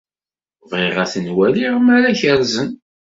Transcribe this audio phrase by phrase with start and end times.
[0.69, 2.69] Bɣiɣ ad ten-waliɣ mi ara kerrzen.